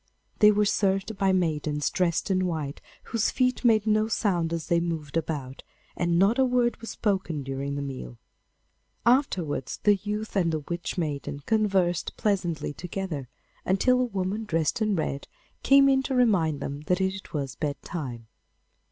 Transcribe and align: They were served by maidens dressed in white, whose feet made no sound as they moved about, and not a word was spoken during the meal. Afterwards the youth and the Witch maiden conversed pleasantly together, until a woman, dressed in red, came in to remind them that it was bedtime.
They 0.39 0.49
were 0.49 0.65
served 0.65 1.15
by 1.15 1.31
maidens 1.31 1.91
dressed 1.91 2.31
in 2.31 2.47
white, 2.47 2.81
whose 3.03 3.29
feet 3.29 3.63
made 3.63 3.85
no 3.85 4.07
sound 4.07 4.51
as 4.51 4.65
they 4.65 4.79
moved 4.79 5.15
about, 5.15 5.61
and 5.95 6.17
not 6.17 6.39
a 6.39 6.43
word 6.43 6.77
was 6.81 6.89
spoken 6.89 7.43
during 7.43 7.75
the 7.75 7.83
meal. 7.83 8.17
Afterwards 9.05 9.77
the 9.83 9.97
youth 9.97 10.35
and 10.35 10.51
the 10.51 10.61
Witch 10.61 10.97
maiden 10.97 11.41
conversed 11.45 12.17
pleasantly 12.17 12.73
together, 12.73 13.29
until 13.63 13.99
a 14.01 14.05
woman, 14.05 14.43
dressed 14.45 14.81
in 14.81 14.95
red, 14.95 15.27
came 15.61 15.87
in 15.87 16.01
to 16.01 16.15
remind 16.15 16.61
them 16.61 16.81
that 16.87 16.99
it 16.99 17.31
was 17.31 17.53
bedtime. 17.53 18.25